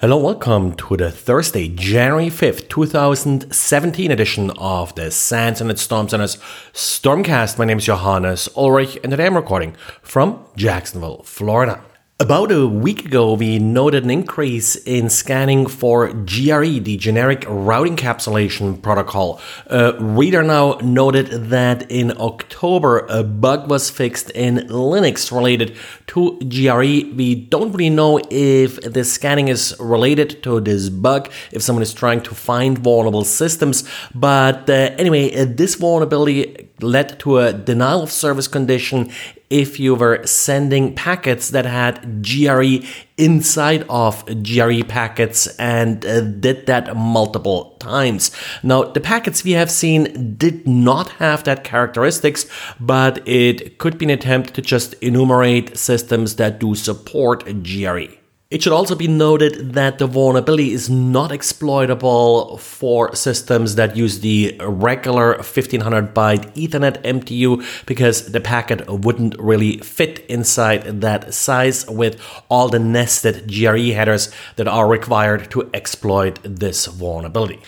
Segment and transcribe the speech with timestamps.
[0.00, 6.38] Hello, welcome to the Thursday, January 5th, 2017 edition of the SANS Internet Storm Center's
[6.72, 7.58] Stormcast.
[7.58, 11.82] My name is Johannes Ulrich and today I'm recording from Jacksonville, Florida.
[12.20, 17.96] About a week ago, we noted an increase in scanning for GRE, the generic routing
[17.96, 19.40] encapsulation protocol.
[19.68, 25.74] A reader now noted that in October, a bug was fixed in Linux related
[26.08, 27.16] to GRE.
[27.16, 31.94] We don't really know if the scanning is related to this bug, if someone is
[31.94, 33.88] trying to find vulnerable systems.
[34.14, 39.10] But uh, anyway, uh, this vulnerability led to a denial of service condition
[39.50, 42.86] if you were sending packets that had GRE
[43.18, 48.30] inside of GRE packets and uh, did that multiple times.
[48.62, 52.46] Now, the packets we have seen did not have that characteristics,
[52.78, 58.19] but it could be an attempt to just enumerate systems that do support GRE.
[58.50, 64.18] It should also be noted that the vulnerability is not exploitable for systems that use
[64.18, 71.88] the regular 1500 byte Ethernet MTU because the packet wouldn't really fit inside that size
[71.88, 77.60] with all the nested GRE headers that are required to exploit this vulnerability.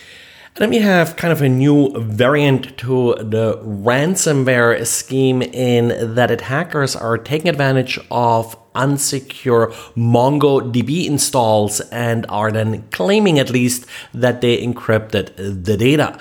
[0.55, 6.29] And then we have kind of a new variant to the ransomware scheme in that
[6.29, 14.41] attackers are taking advantage of unsecure MongoDB installs and are then claiming at least that
[14.41, 16.19] they encrypted the data.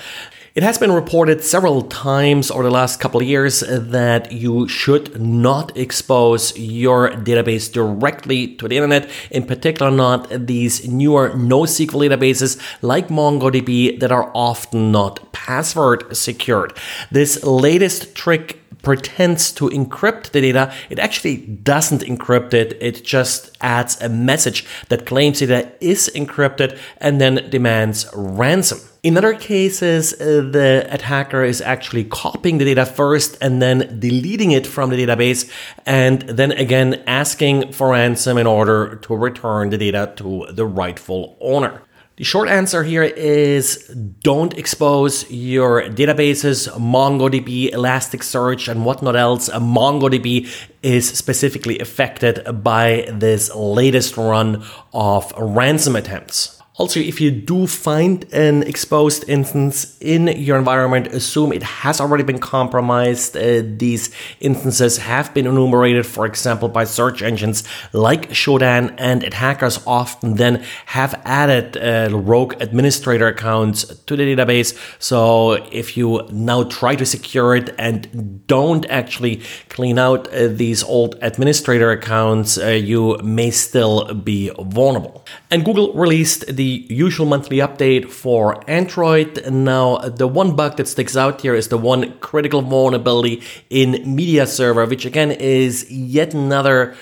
[0.54, 5.18] It has been reported several times over the last couple of years that you should
[5.18, 12.60] not expose your database directly to the internet, in particular, not these newer NoSQL databases
[12.82, 16.76] like MongoDB that are often not password secured.
[17.10, 22.76] This latest trick pretends to encrypt the data, it actually doesn't encrypt it.
[22.80, 28.80] It just adds a message that claims data is encrypted and then demands ransom.
[29.02, 34.52] In other cases, uh, the attacker is actually copying the data first and then deleting
[34.52, 35.50] it from the database,
[35.84, 41.36] and then again asking for ransom in order to return the data to the rightful
[41.40, 41.82] owner.
[42.22, 43.84] The short answer here is
[44.20, 49.48] don't expose your databases, MongoDB, Elasticsearch, and whatnot else.
[49.48, 50.48] Uh, MongoDB
[50.84, 54.62] is specifically affected by this latest run
[54.92, 56.61] of ransom attempts.
[56.76, 62.24] Also, if you do find an exposed instance in your environment, assume it has already
[62.24, 63.36] been compromised.
[63.36, 64.10] Uh, these
[64.40, 67.62] instances have been enumerated, for example, by search engines
[67.92, 74.74] like Shodan, and attackers often then have added uh, rogue administrator accounts to the database.
[74.98, 80.82] So if you now try to secure it and don't actually clean out uh, these
[80.84, 85.22] old administrator accounts, uh, you may still be vulnerable.
[85.50, 89.30] And Google released the the usual monthly update for Android.
[89.50, 94.46] Now, the one bug that sticks out here is the one critical vulnerability in Media
[94.46, 96.94] Server, which again is yet another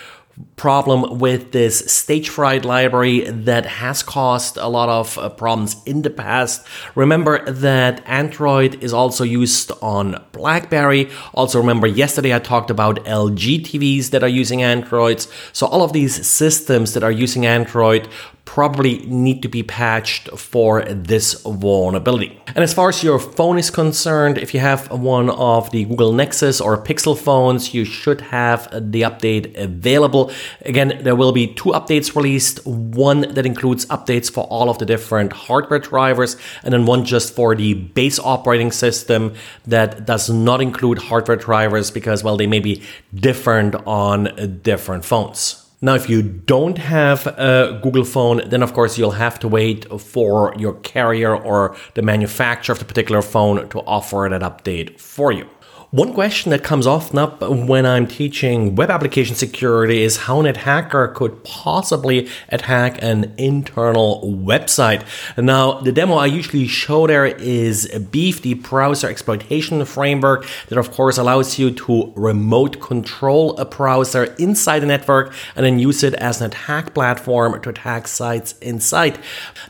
[0.56, 6.10] problem with this Stagefright library that has caused a lot of uh, problems in the
[6.10, 6.66] past.
[6.94, 11.10] Remember that Android is also used on BlackBerry.
[11.34, 15.28] Also remember yesterday I talked about LG TVs that are using Androids.
[15.52, 18.08] So all of these systems that are using Android
[18.54, 22.36] probably need to be patched for this vulnerability.
[22.48, 26.12] And as far as your phone is concerned, if you have one of the Google
[26.12, 30.32] Nexus or Pixel phones, you should have the update available.
[30.62, 34.86] Again, there will be two updates released one that includes updates for all of the
[34.86, 39.32] different hardware drivers, and then one just for the base operating system
[39.64, 42.82] that does not include hardware drivers because, well, they may be
[43.14, 45.69] different on different phones.
[45.82, 49.86] Now, if you don't have a Google phone, then of course you'll have to wait
[49.98, 55.32] for your carrier or the manufacturer of the particular phone to offer that update for
[55.32, 55.48] you.
[55.92, 60.46] One question that comes often up when I'm teaching web application security is how an
[60.46, 65.04] attacker could possibly attack an internal website.
[65.36, 70.92] Now, the demo I usually show there is Beef, the browser exploitation framework that of
[70.92, 76.14] course allows you to remote control a browser inside the network and then use it
[76.14, 79.18] as an attack platform to attack sites inside.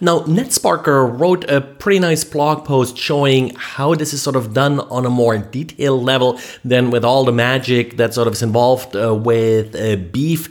[0.02, 4.80] Now, NetSparker wrote a pretty nice blog post showing how this is sort of done
[4.80, 6.30] on a more detailed level
[6.72, 10.42] than with all the magic that sort of is involved uh, with uh, beef.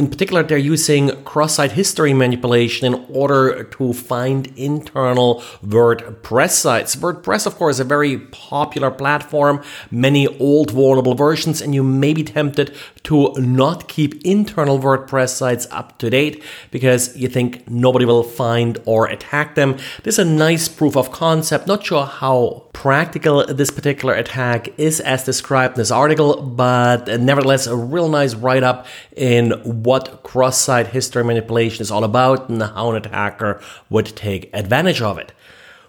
[0.00, 4.40] In particular, they're using cross-site history manipulation in order to find
[4.70, 5.30] internal
[5.76, 6.96] WordPress sites.
[6.96, 8.14] WordPress, of course, is a very
[8.52, 9.54] popular platform,
[9.90, 12.68] many old vulnerable versions, and you may be tempted
[13.08, 18.78] to not keep internal WordPress sites up to date because you think nobody will find
[18.84, 19.76] or attack them.
[20.02, 21.66] This is a nice proof of concept.
[21.66, 27.66] Not sure how practical this particular attack is as described in this article, but nevertheless,
[27.66, 28.86] a real nice write up
[29.16, 33.58] in what cross site history manipulation is all about and how an attacker
[33.88, 35.32] would take advantage of it.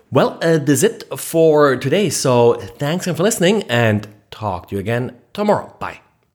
[0.09, 2.09] Well, uh, that's it for today.
[2.09, 5.75] So thanks again for listening and talk to you again tomorrow.
[5.77, 6.04] Bye.